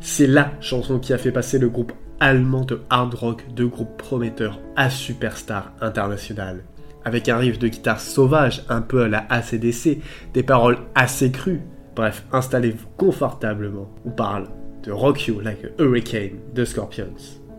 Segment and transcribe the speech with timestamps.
[0.00, 3.96] C'est la chanson qui a fait passer le groupe allemand de hard rock de groupe
[3.96, 6.64] prometteur à superstar international.
[7.04, 9.98] Avec un riff de guitare sauvage, un peu à la ACDC,
[10.34, 11.62] des paroles assez crues.
[11.94, 13.94] Bref, installez-vous confortablement.
[14.04, 14.48] On parle
[14.82, 17.14] de Rock You Like a Hurricane de Scorpions.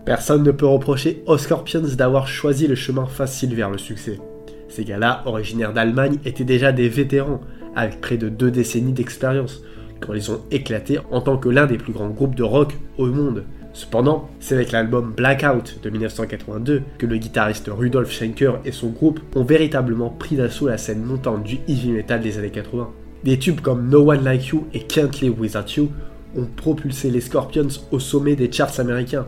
[0.06, 4.20] Personne ne peut reprocher aux Scorpions d'avoir choisi le chemin facile vers le succès.
[4.68, 7.42] Ces gars-là, originaires d'Allemagne, étaient déjà des vétérans,
[7.76, 9.62] avec près de deux décennies d'expérience,
[10.00, 13.08] quand ils ont éclaté en tant que l'un des plus grands groupes de rock au
[13.08, 13.44] monde.
[13.74, 19.20] Cependant, c'est avec l'album Blackout de 1982 que le guitariste Rudolf Schenker et son groupe
[19.36, 22.90] ont véritablement pris d'assaut la scène montante du heavy metal des années 80.
[23.24, 25.90] Des tubes comme No One Like You et Can't Live Without You
[26.36, 29.28] ont propulsé les Scorpions au sommet des charts américains.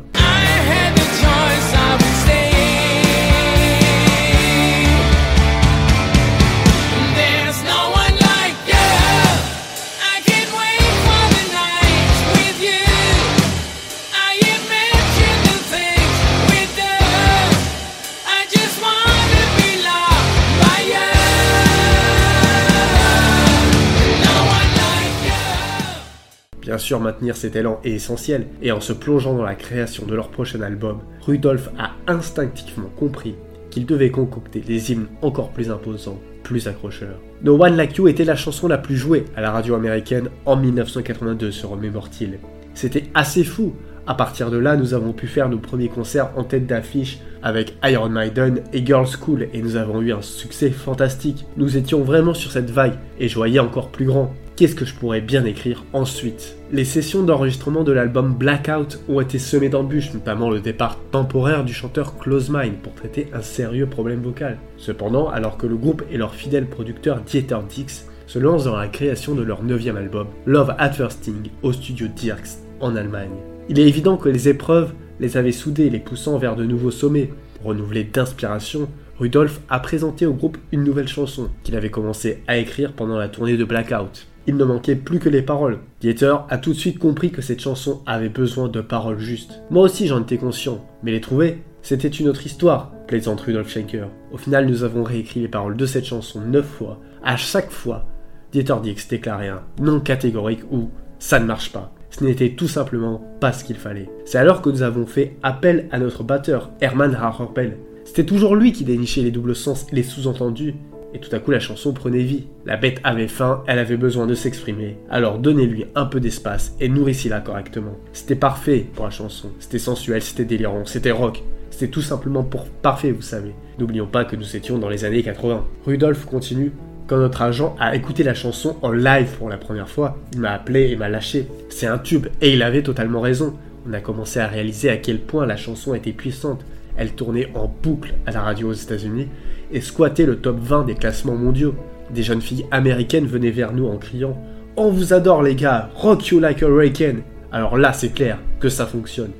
[26.71, 30.15] Bien sûr, maintenir cet élan est essentiel, et en se plongeant dans la création de
[30.15, 33.35] leur prochain album, Rudolf a instinctivement compris
[33.69, 37.19] qu'il devait concocter des hymnes encore plus imposants, plus accrocheurs.
[37.43, 40.55] No One Like You était la chanson la plus jouée à la radio américaine en
[40.55, 42.39] 1982, se remémore-t-il.
[42.73, 43.73] C'était assez fou.
[44.07, 47.75] À partir de là, nous avons pu faire nos premiers concerts en tête d'affiche avec
[47.83, 51.45] Iron Maiden et Girls School et nous avons eu un succès fantastique.
[51.57, 54.33] Nous étions vraiment sur cette vague et je voyais encore plus grand.
[54.61, 56.55] Qu'est-ce que je pourrais bien écrire ensuite?
[56.71, 61.73] Les sessions d'enregistrement de l'album Blackout ont été semées d'embûches, notamment le départ temporaire du
[61.73, 64.59] chanteur Close Mind pour traiter un sérieux problème vocal.
[64.77, 68.87] Cependant, alors que le groupe et leur fidèle producteur Dieter Dix se lancent dans la
[68.87, 71.27] création de leur neuvième album, Love at First
[71.63, 73.31] au studio Dirks en Allemagne.
[73.67, 77.31] Il est évident que les épreuves les avaient soudés, les poussant vers de nouveaux sommets.
[77.63, 82.93] Renouvelé d'inspiration, Rudolf a présenté au groupe une nouvelle chanson qu'il avait commencé à écrire
[82.93, 84.27] pendant la tournée de Blackout.
[84.47, 85.79] Il ne manquait plus que les paroles.
[85.99, 89.61] Dieter a tout de suite compris que cette chanson avait besoin de paroles justes.
[89.69, 94.07] Moi aussi j'en étais conscient, mais les trouver, c'était une autre histoire, plaisante Rudolf Schenker.
[94.31, 96.99] Au final, nous avons réécrit les paroles de cette chanson neuf fois.
[97.23, 98.05] À chaque fois,
[98.51, 101.93] Dieter Dix déclarait un non catégorique ou ça ne marche pas.
[102.09, 104.09] Ce n'était tout simplement pas ce qu'il fallait.
[104.25, 107.77] C'est alors que nous avons fait appel à notre batteur, Hermann Harpel.
[108.05, 110.75] C'était toujours lui qui dénichait les doubles sens et les sous-entendus,
[111.13, 112.45] et tout à coup la chanson prenait vie.
[112.65, 114.97] La bête avait faim, elle avait besoin de s'exprimer.
[115.09, 117.97] Alors donnez-lui un peu d'espace et nourrissez-la correctement.
[118.13, 119.49] C'était parfait pour la chanson.
[119.59, 121.43] C'était sensuel, c'était délirant, c'était rock.
[121.69, 123.53] C'était tout simplement pour parfait, vous savez.
[123.79, 125.65] N'oublions pas que nous étions dans les années 80.
[125.85, 126.71] Rudolf continue.
[127.07, 130.51] Quand notre agent a écouté la chanson en live pour la première fois, il m'a
[130.51, 131.47] appelé et m'a lâché.
[131.69, 133.55] C'est un tube, et il avait totalement raison.
[133.85, 136.63] On a commencé à réaliser à quel point la chanson était puissante.
[136.97, 139.27] Elle tournait en boucle à la radio aux États-Unis
[139.71, 141.75] et squattait le top 20 des classements mondiaux.
[142.13, 144.37] Des jeunes filles américaines venaient vers nous en criant
[144.75, 148.69] On vous adore les gars, rock you like a hurricane Alors là, c'est clair que
[148.69, 149.31] ça fonctionne.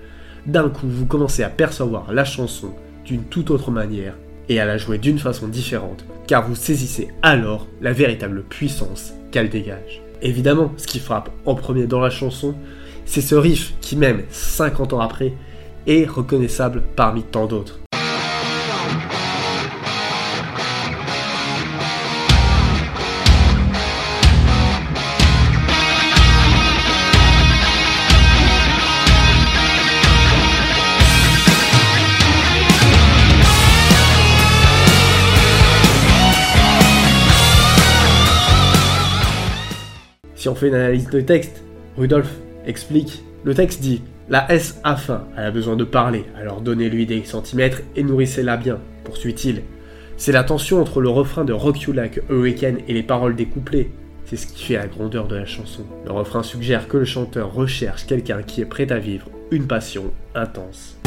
[0.46, 2.74] D'un coup, vous commencez à percevoir la chanson
[3.06, 4.16] d'une toute autre manière
[4.50, 9.50] et à la jouer d'une façon différente, car vous saisissez alors la véritable puissance qu'elle
[9.50, 10.02] dégage.
[10.22, 12.56] Évidemment, ce qui frappe en premier dans la chanson,
[13.06, 15.34] c'est ce riff qui, même 50 ans après,
[15.88, 17.80] est reconnaissable parmi tant d'autres.
[40.42, 41.62] Si on fait une analyse de texte,
[41.96, 42.28] Rudolf
[42.66, 47.06] explique, le texte dit La S a faim, elle a besoin de parler, alors donnez-lui
[47.06, 49.64] des centimètres et nourrissez-la bien, poursuit-il.
[50.18, 53.48] C'est la tension entre le refrain de Rock You Like Hurricane et les paroles des
[53.48, 53.90] couplets.
[54.26, 55.84] C'est ce qui fait la grandeur de la chanson.
[56.06, 60.14] Le refrain suggère que le chanteur recherche quelqu'un qui est prêt à vivre une passion
[60.36, 60.98] intense.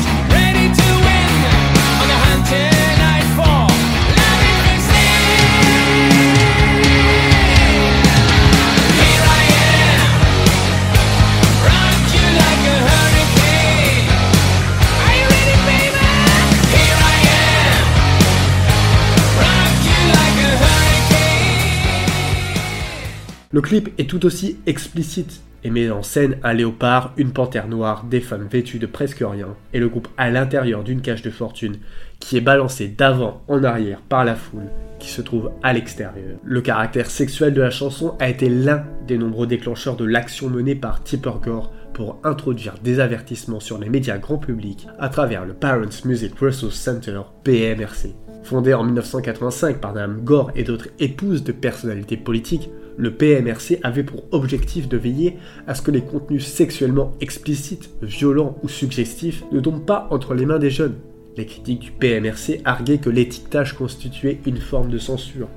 [23.54, 28.04] Le clip est tout aussi explicite et met en scène un léopard, une panthère noire,
[28.04, 31.78] des femmes vêtues de presque rien, et le groupe à l'intérieur d'une cage de fortune
[32.20, 34.68] qui est balancé d'avant en arrière par la foule
[34.98, 36.38] qui se trouve à l'extérieur.
[36.42, 40.74] Le caractère sexuel de la chanson a été l'un des nombreux déclencheurs de l'action menée
[40.74, 45.52] par Tipper Gore pour introduire des avertissements sur les médias grand public à travers le
[45.52, 48.14] Parents Music Resource Center, PMRC.
[48.42, 54.02] Fondé en 1985 par Mme Gore et d'autres épouses de personnalités politiques, le PMRC avait
[54.02, 59.60] pour objectif de veiller à ce que les contenus sexuellement explicites, violents ou suggestifs ne
[59.60, 60.96] tombent pas entre les mains des jeunes.
[61.36, 65.48] Les critiques du PMRC arguaient que l'étiquetage constituait une forme de censure.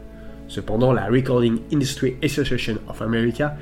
[0.48, 3.56] Cependant, la Recording Industry Association of America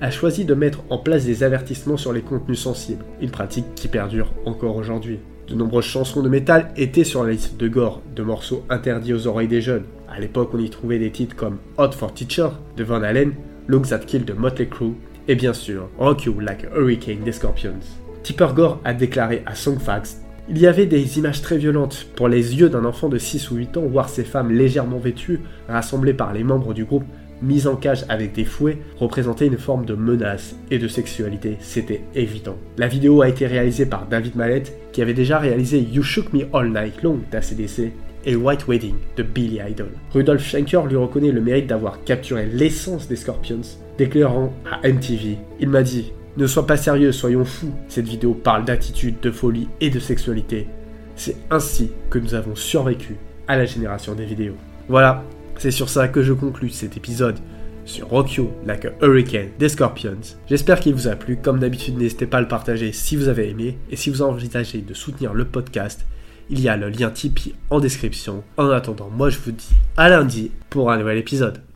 [0.00, 3.88] a choisi de mettre en place des avertissements sur les contenus sensibles, une pratique qui
[3.88, 5.20] perdure encore aujourd'hui.
[5.48, 9.26] De nombreuses chansons de métal étaient sur la liste de Gore, de morceaux interdits aux
[9.26, 9.84] oreilles des jeunes.
[10.08, 13.34] À l'époque, on y trouvait des titres comme Hot for Teacher de Van Halen,
[13.68, 14.94] Look That Kill de Motley Crue,
[15.28, 17.80] et bien sûr Rock You Like a Hurricane des Scorpions.
[18.22, 22.56] Tipper Gore a déclaré à Songfax il y avait des images très violentes pour les
[22.56, 26.32] yeux d'un enfant de 6 ou 8 ans voir ces femmes légèrement vêtues, rassemblées par
[26.32, 27.04] les membres du groupe,
[27.40, 32.02] mises en cage avec des fouets, représentaient une forme de menace et de sexualité, c'était
[32.16, 32.56] évident.
[32.76, 36.46] La vidéo a été réalisée par David Mallet, qui avait déjà réalisé You Shook Me
[36.52, 37.92] All Night Long d'ACDC
[38.24, 39.90] et White Wedding de Billy Idol.
[40.12, 43.62] Rudolf Schenker lui reconnaît le mérite d'avoir capturé l'essence des Scorpions,
[43.98, 47.74] déclarant à MTV Il m'a dit ne sois pas sérieux, soyons fous.
[47.88, 50.66] Cette vidéo parle d'attitude, de folie et de sexualité.
[51.14, 53.16] C'est ainsi que nous avons survécu
[53.46, 54.56] à la génération des vidéos.
[54.88, 55.24] Voilà,
[55.58, 57.38] c'est sur ça que je conclus cet épisode
[57.84, 60.38] sur Rock You Like a Hurricane des Scorpions.
[60.48, 61.36] J'espère qu'il vous a plu.
[61.36, 63.76] Comme d'habitude, n'hésitez pas à le partager si vous avez aimé.
[63.90, 66.06] Et si vous envisagez de soutenir le podcast,
[66.50, 68.44] il y a le lien Tipeee en description.
[68.56, 71.62] En attendant, moi je vous dis à lundi pour un nouvel épisode.